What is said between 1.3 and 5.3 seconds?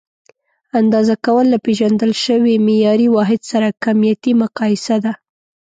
له پیژندل شوي معیاري واحد سره کمیتي مقایسه ده.